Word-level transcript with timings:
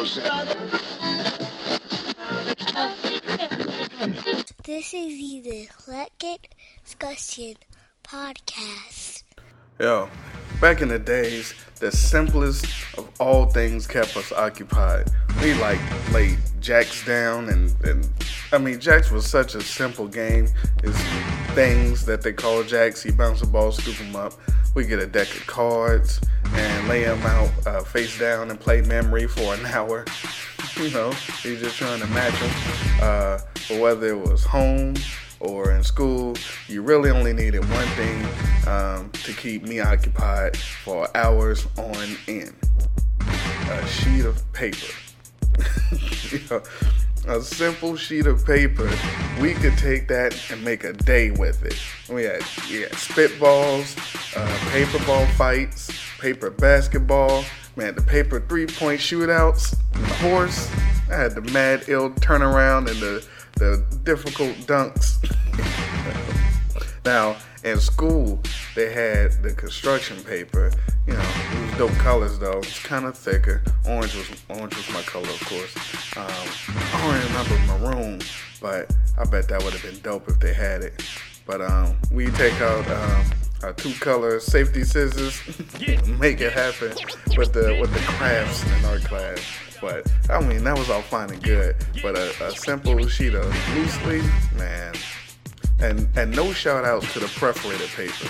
This 0.00 0.14
is 4.94 5.44
the 5.44 5.68
Eclectic 5.68 6.56
Discussion 6.82 7.56
Podcast. 8.02 9.24
Yo, 9.78 10.08
back 10.58 10.80
in 10.80 10.88
the 10.88 10.98
days, 10.98 11.52
the 11.80 11.92
simplest 11.92 12.64
of 12.96 13.10
all 13.20 13.44
things 13.44 13.86
kept 13.86 14.16
us 14.16 14.32
occupied. 14.32 15.10
We 15.42 15.52
like 15.52 15.78
laid 16.12 16.38
jacks 16.60 17.04
down, 17.04 17.50
and, 17.50 17.74
and 17.84 18.08
I 18.52 18.56
mean, 18.58 18.80
jacks 18.80 19.10
was 19.10 19.26
such 19.26 19.54
a 19.54 19.60
simple 19.60 20.08
game. 20.08 20.48
It's 20.82 20.98
things 21.54 22.06
that 22.06 22.22
they 22.22 22.32
call 22.32 22.62
jacks. 22.62 23.04
You 23.04 23.12
bounce 23.12 23.40
the 23.40 23.46
ball, 23.48 23.70
scoop 23.70 23.98
them 23.98 24.16
up. 24.16 24.32
We 24.74 24.84
get 24.86 24.98
a 25.00 25.06
deck 25.06 25.28
of 25.34 25.46
cards 25.46 26.20
and 26.52 26.88
lay 26.88 27.04
them 27.04 27.20
out 27.22 27.50
uh, 27.66 27.80
face 27.82 28.18
down 28.18 28.50
and 28.50 28.58
play 28.58 28.82
memory 28.82 29.26
for 29.26 29.54
an 29.54 29.66
hour. 29.66 30.04
you 30.76 30.90
know, 30.90 31.12
you're 31.42 31.56
just 31.56 31.76
trying 31.76 32.00
to 32.00 32.06
match 32.08 32.38
them. 32.40 32.50
Uh, 33.02 33.38
but 33.68 33.80
whether 33.80 34.08
it 34.08 34.18
was 34.18 34.44
home 34.44 34.94
or 35.40 35.72
in 35.72 35.82
school, 35.82 36.36
you 36.68 36.82
really 36.82 37.10
only 37.10 37.32
needed 37.32 37.68
one 37.70 37.86
thing 37.88 38.26
um, 38.66 39.10
to 39.10 39.32
keep 39.32 39.62
me 39.62 39.80
occupied 39.80 40.56
for 40.56 41.08
hours 41.16 41.66
on 41.76 42.16
end 42.28 42.54
a 43.70 43.86
sheet 43.86 44.24
of 44.24 44.52
paper. 44.52 44.92
a 47.28 47.40
simple 47.40 47.96
sheet 47.96 48.26
of 48.26 48.44
paper, 48.44 48.90
we 49.40 49.54
could 49.54 49.76
take 49.78 50.08
that 50.08 50.36
and 50.50 50.64
make 50.64 50.82
a 50.82 50.92
day 50.92 51.30
with 51.30 51.64
it. 51.64 51.78
We 52.12 52.24
had, 52.24 52.40
yeah, 52.68 52.88
spitballs, 52.88 53.94
uh, 54.36 54.70
paper 54.70 55.04
ball 55.06 55.26
fights, 55.26 55.90
paper 56.18 56.50
basketball, 56.50 57.44
man, 57.76 57.94
the 57.94 58.02
paper 58.02 58.40
three 58.40 58.66
point 58.66 59.00
shootouts, 59.00 59.76
the 59.92 60.28
horse. 60.28 60.70
I 61.10 61.16
had 61.16 61.34
the 61.34 61.42
mad 61.52 61.84
ill 61.88 62.10
turnaround 62.10 62.90
and 62.90 63.00
the, 63.00 63.26
the 63.56 63.84
difficult 64.04 64.54
dunks. 64.66 65.18
now, 67.04 67.36
in 67.64 67.80
school, 67.80 68.40
they 68.74 68.92
had 68.92 69.42
the 69.42 69.52
construction 69.52 70.22
paper. 70.22 70.72
You 71.06 71.14
know, 71.14 71.20
it 71.52 71.66
was 71.66 71.78
dope 71.78 71.98
colors 71.98 72.38
though. 72.38 72.58
It's 72.58 72.80
kind 72.82 73.04
of 73.04 73.16
thicker. 73.18 73.62
Orange 73.88 74.14
was 74.14 74.30
orange 74.48 74.76
was 74.76 74.90
my 74.92 75.02
color, 75.02 75.28
of 75.28 75.40
course. 75.46 75.76
Um, 76.16 76.26
I 76.68 77.00
don't 77.02 77.48
remember 77.48 77.86
maroon, 77.88 78.20
but 78.60 78.94
I 79.18 79.24
bet 79.24 79.48
that 79.48 79.62
would 79.64 79.72
have 79.72 79.82
been 79.82 80.00
dope 80.02 80.28
if 80.28 80.38
they 80.38 80.54
had 80.54 80.82
it. 80.82 81.02
But 81.46 81.60
um, 81.60 81.96
we 82.12 82.30
take 82.30 82.60
out 82.60 82.88
um, 82.88 83.24
our 83.62 83.72
two 83.72 83.92
color 83.94 84.40
safety 84.40 84.84
scissors, 84.84 85.40
make 86.18 86.40
it 86.40 86.52
happen 86.52 86.96
with 87.36 87.52
the 87.52 87.76
with 87.80 87.92
the 87.92 88.00
crafts 88.00 88.64
in 88.64 88.84
our 88.86 88.98
class. 88.98 89.40
But 89.80 90.10
I 90.28 90.40
mean, 90.40 90.64
that 90.64 90.76
was 90.76 90.90
all 90.90 91.02
fine 91.02 91.30
and 91.30 91.42
good. 91.42 91.76
But 92.02 92.16
a, 92.16 92.46
a 92.46 92.50
simple 92.52 93.06
sheet 93.08 93.34
of 93.34 93.46
loose 93.74 94.04
leaf, 94.06 94.24
man, 94.56 94.94
and 95.80 96.08
and 96.16 96.34
no 96.34 96.52
shout 96.52 96.84
outs 96.84 97.12
to 97.14 97.20
the 97.20 97.28
perforated 97.28 97.88
paper. 97.88 98.28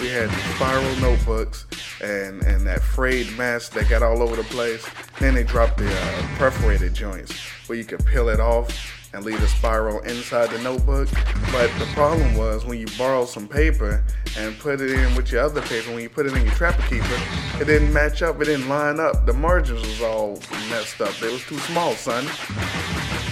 We 0.00 0.08
had 0.08 0.30
spiral 0.54 0.96
notebooks 0.96 1.66
and 2.02 2.42
and 2.42 2.66
that 2.66 2.82
frayed 2.82 3.36
mask 3.36 3.72
that 3.72 3.88
got 3.88 4.02
all 4.02 4.22
over 4.22 4.36
the 4.36 4.44
place. 4.44 4.86
Then 5.18 5.34
they 5.34 5.44
dropped 5.44 5.78
the 5.78 5.90
uh, 5.90 6.26
perforated 6.38 6.94
joints 6.94 7.38
where 7.66 7.76
you 7.76 7.84
could 7.84 8.04
peel 8.06 8.28
it 8.28 8.40
off 8.40 8.99
and 9.12 9.24
leave 9.24 9.40
the 9.40 9.48
spiral 9.48 10.00
inside 10.00 10.50
the 10.50 10.62
notebook. 10.62 11.08
But 11.52 11.70
the 11.78 11.88
problem 11.94 12.36
was 12.36 12.64
when 12.64 12.78
you 12.78 12.86
borrowed 12.96 13.28
some 13.28 13.48
paper 13.48 14.04
and 14.38 14.58
put 14.58 14.80
it 14.80 14.90
in 14.90 15.14
with 15.14 15.32
your 15.32 15.42
other 15.42 15.62
paper, 15.62 15.90
when 15.90 16.02
you 16.02 16.08
put 16.08 16.26
it 16.26 16.32
in 16.32 16.44
your 16.44 16.54
trapper 16.54 16.82
keeper, 16.82 17.18
it 17.60 17.66
didn't 17.66 17.92
match 17.92 18.22
up, 18.22 18.40
it 18.40 18.44
didn't 18.44 18.68
line 18.68 19.00
up. 19.00 19.26
The 19.26 19.32
margins 19.32 19.80
was 19.80 20.02
all 20.02 20.34
messed 20.68 21.00
up. 21.00 21.14
It 21.22 21.32
was 21.32 21.44
too 21.44 21.58
small, 21.58 21.92
son. 21.94 22.24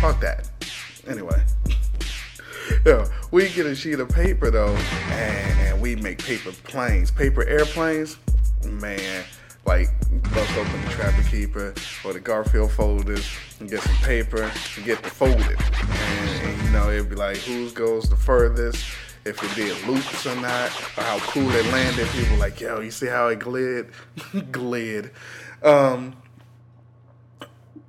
Fuck 0.00 0.20
that. 0.20 0.50
Anyway. 1.08 1.40
Yeah, 2.86 3.04
we 3.32 3.48
get 3.48 3.66
a 3.66 3.74
sheet 3.74 3.98
of 3.98 4.08
paper 4.08 4.48
though, 4.48 4.76
and 5.10 5.80
we 5.80 5.96
make 5.96 6.22
paper 6.22 6.52
planes, 6.52 7.10
paper 7.10 7.44
airplanes. 7.44 8.16
Man, 8.64 9.24
like 9.66 9.88
bust 10.54 10.68
open 10.68 10.84
the 10.84 10.90
Trapper 10.90 11.22
Keeper 11.22 11.74
or 12.04 12.12
the 12.12 12.20
Garfield 12.20 12.72
folders 12.72 13.28
and 13.58 13.68
get 13.68 13.80
some 13.80 13.96
paper 13.96 14.50
and 14.76 14.84
get 14.84 15.02
the 15.02 15.10
folded. 15.10 15.58
And, 15.80 16.42
and 16.42 16.62
you 16.62 16.70
know, 16.70 16.90
it'd 16.90 17.10
be 17.10 17.16
like 17.16 17.36
whose 17.38 17.72
goes 17.72 18.08
the 18.08 18.16
furthest, 18.16 18.84
if 19.24 19.42
it 19.42 19.54
did 19.54 19.86
loops 19.86 20.26
or 20.26 20.34
not, 20.36 20.70
or 20.96 21.02
how 21.02 21.18
cool 21.20 21.50
it 21.50 21.66
landed. 21.66 22.08
People 22.08 22.36
like, 22.38 22.60
yo, 22.60 22.80
you 22.80 22.90
see 22.90 23.06
how 23.06 23.28
it 23.28 23.38
glid? 23.38 23.90
glid. 24.50 25.10
Um, 25.62 26.16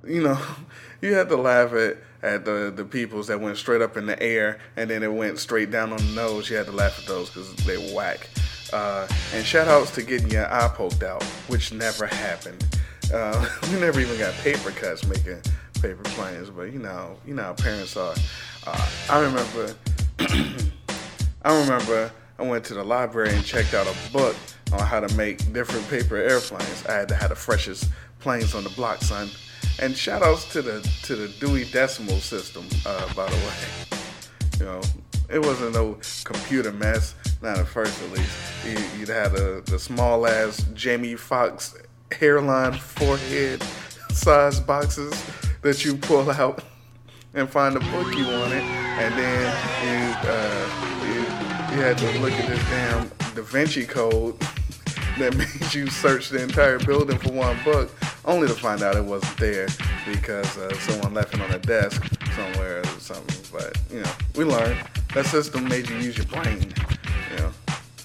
you 0.06 0.22
know, 0.22 0.40
you 1.00 1.14
had 1.14 1.28
to 1.28 1.36
laugh 1.36 1.72
at 1.72 1.98
at 2.22 2.44
the 2.44 2.72
the 2.74 2.84
peoples 2.84 3.26
that 3.26 3.40
went 3.40 3.56
straight 3.56 3.82
up 3.82 3.96
in 3.96 4.06
the 4.06 4.22
air 4.22 4.60
and 4.76 4.88
then 4.88 5.02
it 5.02 5.12
went 5.12 5.40
straight 5.40 5.70
down 5.70 5.92
on 5.92 5.98
the 5.98 6.12
nose. 6.12 6.48
You 6.48 6.56
had 6.56 6.66
to 6.66 6.72
laugh 6.72 6.98
at 7.00 7.06
those 7.06 7.28
because 7.30 7.52
they 7.64 7.92
whack. 7.94 8.28
Uh, 8.72 9.06
and 9.34 9.44
shout 9.44 9.68
outs 9.68 9.90
to 9.92 10.02
getting 10.02 10.30
your 10.30 10.52
eye 10.52 10.68
poked 10.68 11.02
out, 11.02 11.22
which 11.48 11.72
never 11.72 12.06
happened. 12.06 12.64
Uh, 13.12 13.46
we 13.72 13.80
never 13.80 14.00
even 14.00 14.18
got 14.18 14.34
paper 14.36 14.70
cuts 14.70 15.06
making 15.06 15.40
paper 15.74 16.02
planes, 16.04 16.48
but 16.48 16.72
you 16.72 16.78
know, 16.78 17.16
you 17.26 17.34
know 17.34 17.42
how 17.42 17.52
parents 17.54 17.96
are. 17.96 18.14
Uh, 18.66 18.88
I 19.10 19.20
remember, 19.20 19.74
I 21.42 21.60
remember 21.60 22.10
I 22.38 22.42
went 22.42 22.64
to 22.66 22.74
the 22.74 22.84
library 22.84 23.34
and 23.34 23.44
checked 23.44 23.74
out 23.74 23.86
a 23.86 24.12
book 24.12 24.36
on 24.72 24.80
how 24.80 25.00
to 25.00 25.16
make 25.16 25.52
different 25.52 25.88
paper 25.90 26.16
airplanes. 26.16 26.86
I 26.86 26.92
had 26.92 27.08
to 27.08 27.14
have 27.14 27.28
the 27.28 27.36
freshest 27.36 27.90
planes 28.20 28.54
on 28.54 28.64
the 28.64 28.70
block, 28.70 29.02
son. 29.02 29.28
And 29.80 29.96
shout 29.96 30.22
outs 30.22 30.50
to 30.52 30.62
the 30.62 30.80
to 31.02 31.16
the 31.16 31.28
Dewey 31.40 31.64
Decimal 31.64 32.18
System, 32.18 32.66
uh, 32.86 33.12
by 33.14 33.26
the 33.26 33.36
way. 33.36 33.98
You 34.58 34.64
know, 34.66 34.80
it 35.28 35.40
wasn't 35.40 35.74
no 35.74 35.98
computer 36.24 36.72
mess, 36.72 37.14
not 37.42 37.58
at 37.58 37.66
first 37.66 38.00
at 38.02 38.10
least. 38.12 38.30
You, 38.64 39.00
would 39.00 39.08
have 39.08 39.32
the, 39.32 39.62
the 39.66 39.78
small 39.78 40.26
ass 40.26 40.64
Jamie 40.74 41.16
Foxx 41.16 41.76
hairline 42.12 42.74
forehead 42.74 43.62
size 44.10 44.60
boxes 44.60 45.12
that 45.62 45.84
you 45.84 45.96
pull 45.96 46.30
out 46.30 46.62
and 47.34 47.48
find 47.48 47.74
the 47.74 47.80
book 47.80 48.14
you 48.14 48.26
wanted, 48.26 48.62
and 48.62 49.14
then 49.18 49.56
you, 49.82 50.14
uh, 50.30 50.68
you, 51.06 51.76
you 51.76 51.82
had 51.82 51.96
to 51.98 52.18
look 52.20 52.32
at 52.32 52.48
this 52.48 52.62
damn 52.68 53.08
Da 53.34 53.42
Vinci 53.42 53.86
Code 53.86 54.38
that 55.18 55.34
made 55.64 55.74
you 55.74 55.86
search 55.88 56.28
the 56.28 56.42
entire 56.42 56.78
building 56.78 57.18
for 57.18 57.32
one 57.32 57.56
book, 57.64 57.90
only 58.24 58.46
to 58.46 58.54
find 58.54 58.82
out 58.82 58.96
it 58.96 59.04
wasn't 59.04 59.36
there 59.38 59.66
because 60.06 60.58
uh, 60.58 60.72
someone 60.74 61.14
left 61.14 61.34
it 61.34 61.40
on 61.40 61.50
a 61.50 61.58
desk 61.58 62.04
somewhere 62.36 62.80
or 62.80 63.00
something. 63.00 63.44
But 63.50 63.78
you 63.90 64.00
know, 64.00 64.12
we 64.36 64.44
learned 64.44 64.78
that 65.14 65.26
system 65.26 65.68
made 65.68 65.88
you 65.88 65.96
use 65.96 66.16
your 66.16 66.26
brain. 66.26 66.72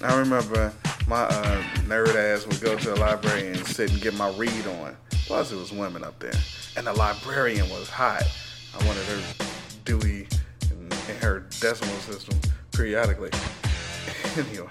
I 0.02 0.16
remember 0.18 0.72
my 1.06 1.22
uh, 1.22 1.62
nerd 1.86 2.14
ass 2.14 2.46
would 2.46 2.60
go 2.60 2.76
to 2.76 2.90
the 2.90 3.00
library 3.00 3.48
and 3.48 3.66
sit 3.66 3.90
and 3.90 4.00
get 4.00 4.14
my 4.14 4.30
read 4.36 4.66
on. 4.80 4.96
Plus, 5.26 5.52
it 5.52 5.56
was 5.56 5.72
women 5.72 6.04
up 6.04 6.18
there, 6.18 6.32
and 6.76 6.86
the 6.86 6.92
librarian 6.92 7.68
was 7.70 7.88
hot. 7.88 8.22
I 8.78 8.86
wanted 8.86 9.04
her 9.04 9.22
Dewey 9.84 10.28
and, 10.70 10.92
in 11.08 11.16
her 11.16 11.40
decimal 11.60 11.94
system 11.96 12.38
periodically. 12.70 13.30
anyway 14.36 14.68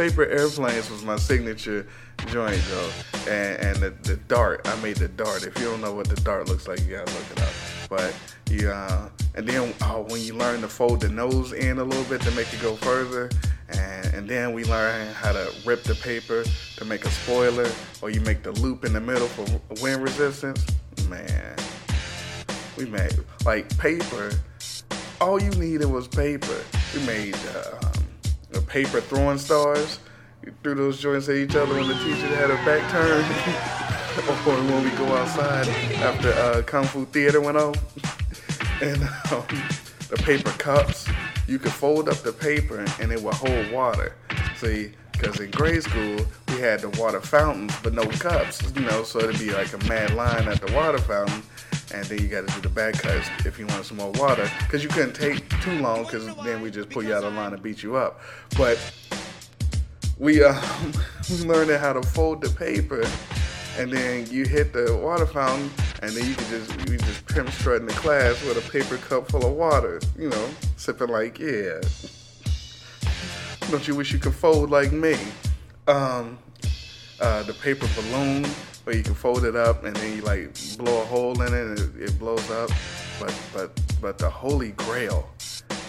paper 0.00 0.24
airplanes 0.24 0.90
was 0.90 1.04
my 1.04 1.16
signature 1.16 1.86
joint 2.28 2.58
though, 2.70 2.90
and, 3.30 3.60
and 3.60 3.76
the, 3.76 3.90
the 4.08 4.16
dart. 4.16 4.66
I 4.66 4.80
made 4.80 4.96
the 4.96 5.08
dart. 5.08 5.46
If 5.46 5.58
you 5.58 5.66
don't 5.66 5.82
know 5.82 5.92
what 5.92 6.08
the 6.08 6.18
dart 6.22 6.48
looks 6.48 6.66
like, 6.66 6.80
you 6.80 6.96
gotta 6.96 7.12
look 7.12 7.30
it 7.30 7.42
up. 7.42 7.52
But 7.90 8.66
uh, 8.66 9.08
and 9.34 9.46
then 9.46 9.74
oh, 9.82 10.06
when 10.08 10.22
you 10.22 10.34
learn 10.34 10.62
to 10.62 10.68
fold 10.68 11.02
the 11.02 11.10
nose 11.10 11.52
in 11.52 11.78
a 11.78 11.84
little 11.84 12.04
bit 12.04 12.22
to 12.22 12.30
make 12.30 12.50
it 12.52 12.62
go 12.62 12.76
further, 12.76 13.28
and, 13.72 14.14
and 14.14 14.28
then 14.28 14.52
we 14.52 14.64
learn 14.64 15.12
how 15.14 15.32
to 15.32 15.52
rip 15.64 15.82
the 15.82 15.94
paper 15.94 16.44
to 16.76 16.84
make 16.84 17.04
a 17.04 17.10
spoiler, 17.10 17.70
or 18.02 18.10
you 18.10 18.20
make 18.20 18.42
the 18.42 18.52
loop 18.52 18.84
in 18.84 18.92
the 18.92 19.00
middle 19.00 19.28
for 19.28 19.44
wind 19.82 20.02
resistance. 20.02 20.64
Man, 21.08 21.56
we 22.76 22.86
made 22.86 23.18
like 23.44 23.76
paper. 23.78 24.32
All 25.20 25.40
you 25.40 25.50
needed 25.50 25.86
was 25.86 26.08
paper. 26.08 26.62
We 26.94 27.04
made. 27.06 27.36
Uh, 27.54 27.90
the 28.50 28.60
paper 28.60 29.00
throwing 29.00 29.38
stars. 29.38 29.98
You 30.44 30.52
threw 30.62 30.74
those 30.74 31.00
joints 31.00 31.28
at 31.28 31.36
each 31.36 31.54
other 31.54 31.74
when 31.74 31.88
the 31.88 31.94
teacher 31.94 32.26
had 32.26 32.50
her 32.50 32.64
back 32.64 32.90
turned. 32.90 33.26
or 34.46 34.54
when 34.72 34.84
we 34.84 34.90
go 34.96 35.06
outside 35.16 35.68
after 36.02 36.32
uh, 36.32 36.62
Kung 36.62 36.84
Fu 36.84 37.04
Theater 37.06 37.40
went 37.40 37.56
on. 37.56 37.74
and 38.82 39.02
um, 39.30 39.44
the 40.08 40.20
paper 40.24 40.50
cups, 40.52 41.06
you 41.50 41.58
could 41.58 41.72
fold 41.72 42.08
up 42.08 42.18
the 42.18 42.32
paper 42.32 42.84
and 43.00 43.10
it 43.10 43.20
would 43.20 43.34
hold 43.34 43.72
water. 43.72 44.14
See, 44.56 44.92
because 45.10 45.40
in 45.40 45.50
grade 45.50 45.82
school 45.82 46.24
we 46.48 46.60
had 46.60 46.80
the 46.80 46.88
water 46.90 47.20
fountains 47.20 47.74
but 47.82 47.92
no 47.92 48.06
cups, 48.06 48.72
you 48.74 48.82
know, 48.82 49.02
so 49.02 49.18
it'd 49.18 49.38
be 49.38 49.50
like 49.50 49.72
a 49.72 49.78
mad 49.88 50.14
line 50.14 50.46
at 50.46 50.60
the 50.60 50.72
water 50.72 50.98
fountain 50.98 51.42
and 51.92 52.04
then 52.04 52.20
you 52.20 52.28
got 52.28 52.46
to 52.46 52.54
do 52.54 52.60
the 52.60 52.68
back 52.68 52.94
cuts 52.94 53.28
if 53.44 53.58
you 53.58 53.66
want 53.66 53.84
some 53.84 53.96
more 53.96 54.12
water 54.12 54.48
because 54.60 54.84
you 54.84 54.88
couldn't 54.88 55.12
take 55.12 55.46
too 55.60 55.76
long 55.80 56.04
because 56.04 56.24
then 56.44 56.62
we 56.62 56.70
just 56.70 56.88
pull 56.88 57.02
you 57.02 57.12
out 57.12 57.24
of 57.24 57.34
line 57.34 57.52
and 57.52 57.62
beat 57.62 57.82
you 57.82 57.96
up 57.96 58.20
but 58.56 58.78
we 60.18 60.44
um, 60.44 60.92
we 61.30 61.36
learned 61.38 61.70
how 61.80 61.92
to 61.92 62.02
fold 62.02 62.40
the 62.40 62.50
paper 62.50 63.02
and 63.76 63.92
then 63.92 64.26
you 64.30 64.44
hit 64.44 64.72
the 64.72 64.96
water 65.02 65.26
fountain, 65.26 65.70
and 66.02 66.12
then 66.12 66.26
you 66.26 66.34
can 66.34 66.48
just 66.48 66.90
you 66.90 66.96
just 66.98 67.26
pimp 67.26 67.48
in 67.66 67.86
the 67.86 67.92
class 67.92 68.42
with 68.44 68.56
a 68.56 68.70
paper 68.70 68.96
cup 68.96 69.30
full 69.30 69.44
of 69.44 69.52
water, 69.52 70.00
you 70.18 70.28
know, 70.28 70.48
sipping 70.76 71.08
like 71.08 71.38
yeah. 71.38 71.80
Don't 73.70 73.86
you 73.86 73.94
wish 73.94 74.12
you 74.12 74.18
could 74.18 74.34
fold 74.34 74.70
like 74.70 74.92
me? 74.92 75.16
Um, 75.86 76.38
uh, 77.20 77.42
the 77.42 77.52
paper 77.54 77.86
balloon 77.94 78.44
where 78.84 78.96
you 78.96 79.02
can 79.02 79.14
fold 79.14 79.44
it 79.44 79.54
up 79.54 79.84
and 79.84 79.94
then 79.94 80.16
you 80.16 80.22
like 80.22 80.56
blow 80.78 81.02
a 81.02 81.04
hole 81.04 81.40
in 81.42 81.52
it 81.52 81.78
and 81.78 81.78
it, 81.78 82.10
it 82.10 82.18
blows 82.18 82.50
up. 82.50 82.70
But 83.20 83.38
but 83.52 83.80
but 84.00 84.18
the 84.18 84.30
holy 84.30 84.72
grail, 84.72 85.28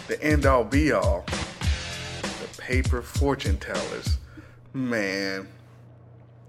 the 0.07 0.22
end 0.22 0.46
all 0.46 0.66
be 0.66 0.92
all, 0.92 1.25
the 2.22 2.62
paper 2.62 3.02
fortune 3.02 3.57
tellers, 3.57 4.18
man. 4.74 5.48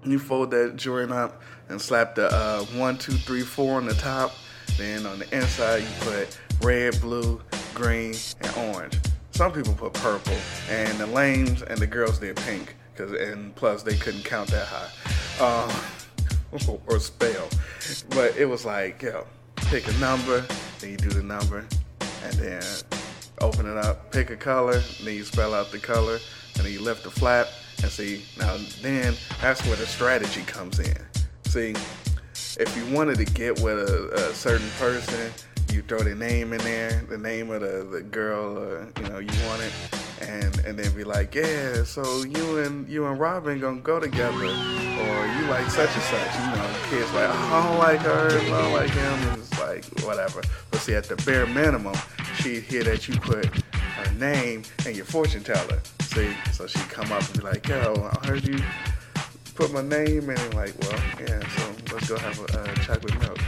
You 0.04 0.19
fold 0.19 0.50
that 0.50 0.76
joint 0.76 1.12
up 1.12 1.43
and 1.69 1.81
slap 1.81 2.16
the 2.16 2.28
uh, 2.28 2.64
one, 2.76 2.99
two, 2.99 3.12
three, 3.12 3.43
four 3.43 3.76
on 3.76 3.87
the 3.87 3.94
top. 3.94 4.34
Then 4.76 5.06
on 5.06 5.20
the 5.20 5.37
inside 5.37 5.78
you 5.78 5.88
put 6.00 6.38
red, 6.60 7.00
blue, 7.00 7.40
green, 7.75 8.14
and 8.40 8.75
orange. 8.75 8.99
Some 9.31 9.52
people 9.52 9.75
put 9.75 9.93
purple, 9.94 10.37
and 10.69 10.99
the 10.99 11.06
lames 11.06 11.62
and 11.62 11.78
the 11.78 11.87
girls 11.87 12.19
did 12.19 12.37
pink, 12.37 12.76
cause 12.96 13.12
and 13.12 13.54
plus 13.54 13.82
they 13.82 13.96
couldn't 13.96 14.25
count 14.25 14.50
that 14.50 14.69
high, 14.69 14.90
um, 15.43 16.81
or 16.87 16.98
spell. 16.98 17.48
But 18.10 18.37
it 18.37 18.44
was 18.44 18.64
like, 18.64 19.02
yo, 19.02 19.26
pick 19.56 19.88
a 19.88 19.98
number, 19.98 20.44
then 20.81 20.90
you 20.90 20.96
do 20.96 21.08
the 21.08 21.22
number, 21.22 21.64
and 22.25 22.32
then 22.34 22.62
open 23.40 23.66
it 23.66 23.76
up, 23.78 24.12
pick 24.12 24.31
a 24.31 24.37
color, 24.37 24.82
then 25.02 25.14
you 25.14 25.25
spell 25.25 25.55
out 25.55 25.70
the 25.72 25.78
color, 25.78 26.19
and 26.56 26.64
then 26.64 26.72
you 26.72 26.81
lift 26.81 27.05
the 27.05 27.10
flap, 27.10 27.48
and 27.82 27.90
see, 27.90 28.25
now 28.38 28.56
then 28.81 29.14
that's 29.40 29.64
where 29.67 29.76
the 29.76 29.87
strategy 29.87 30.43
comes 30.43 30.79
in. 30.79 30.96
See, 31.44 31.75
if 32.58 32.76
you 32.76 32.94
wanted 32.94 33.17
to 33.17 33.25
get 33.25 33.61
with 33.61 33.79
a, 33.79 34.31
a 34.31 34.34
certain 34.34 34.69
person, 34.79 35.32
you 35.73 35.82
throw 35.82 36.00
the 36.00 36.14
name 36.14 36.52
in 36.52 36.61
there, 36.61 37.02
the 37.08 37.19
name 37.19 37.50
of 37.50 37.62
the, 37.62 37.88
the 37.90 38.02
girl, 38.02 38.58
uh, 38.58 39.00
you 39.00 39.08
know, 39.08 39.19
you 39.19 39.46
want 39.46 39.62
it, 39.62 39.73
and 40.20 40.58
and 40.61 40.79
then 40.79 40.94
be 40.94 41.02
like, 41.02 41.34
yeah, 41.34 41.82
so 41.82 42.25
you 42.25 42.58
and 42.58 42.88
you 42.88 43.06
and 43.06 43.19
Robin 43.19 43.58
gonna 43.58 43.81
go 43.81 43.99
together, 43.99 44.44
or 44.44 45.26
you 45.26 45.46
like 45.49 45.69
such 45.70 45.90
and 45.94 46.02
such. 46.02 46.34
You 46.34 46.46
know, 46.56 46.75
kids 46.90 47.12
like, 47.14 47.29
I 47.29 47.69
don't 47.69 47.79
like 47.79 48.00
her, 48.00 48.29
I 48.29 48.62
don't 48.62 48.73
like 48.73 48.90
him, 48.90 49.40
it's 49.40 49.58
like 49.58 49.84
whatever. 50.06 50.43
But 50.70 50.81
see, 50.81 50.94
at 50.94 51.05
the 51.05 51.17
bare 51.25 51.46
minimum, 51.46 51.94
she'd 52.37 52.62
hear 52.62 52.84
that 52.84 53.08
you 53.08 53.19
put 53.19 53.46
her 53.75 54.12
name 54.14 54.62
and 54.87 54.94
your 54.94 55.06
fortune 55.06 55.43
teller. 55.43 55.81
So 56.12 56.67
she'd 56.67 56.91
come 56.91 57.11
up 57.11 57.23
and 57.23 57.38
be 57.38 57.41
like, 57.41 57.67
yo, 57.67 58.11
I 58.23 58.26
heard 58.26 58.47
you 58.47 58.59
put 59.55 59.73
my 59.73 59.81
name 59.81 60.29
and 60.29 60.55
like, 60.55 60.79
well, 60.82 61.00
yeah, 61.19 61.41
so 61.49 61.75
let's 61.94 62.06
go 62.06 62.19
have 62.19 62.38
a 62.38 62.61
uh, 62.61 62.75
chocolate 62.75 63.19
milk. 63.19 63.38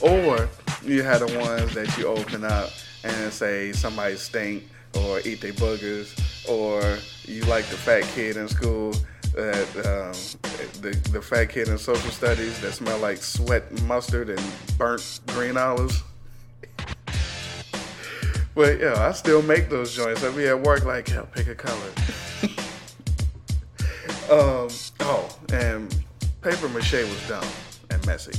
or 0.00 0.48
you 0.84 1.02
had 1.02 1.22
the 1.22 1.38
ones 1.40 1.74
that 1.74 1.98
you 1.98 2.06
open 2.06 2.44
up 2.44 2.70
and 3.02 3.32
say 3.32 3.72
somebody 3.72 4.14
stink 4.14 4.62
or 4.94 5.18
eat 5.24 5.40
their 5.40 5.54
boogers, 5.54 6.14
or 6.48 6.98
you 7.24 7.42
like 7.46 7.64
the 7.66 7.76
fat 7.76 8.04
kid 8.14 8.36
in 8.36 8.46
school 8.46 8.94
that 9.34 9.68
um, 9.78 10.12
the 10.82 10.96
the 11.10 11.20
fat 11.20 11.46
kid 11.46 11.66
in 11.66 11.78
social 11.78 12.12
studies 12.12 12.60
that 12.60 12.74
smell 12.74 12.98
like 13.00 13.18
sweat, 13.18 13.82
mustard, 13.82 14.30
and 14.30 14.42
burnt 14.78 15.18
green 15.26 15.56
olives. 15.56 16.04
But 18.58 18.80
yeah, 18.80 19.06
I 19.06 19.12
still 19.12 19.40
make 19.40 19.68
those 19.70 19.94
joints. 19.94 20.24
I 20.24 20.34
be 20.34 20.48
at 20.48 20.60
work 20.60 20.84
like, 20.84 21.06
hell, 21.06 21.28
pick 21.32 21.46
a 21.46 21.54
color. 21.54 21.92
um, 24.32 24.68
oh, 24.98 25.28
and 25.52 25.94
paper 26.42 26.68
mache 26.68 26.94
was 26.94 27.28
dumb 27.28 27.46
and 27.88 28.04
messy. 28.04 28.36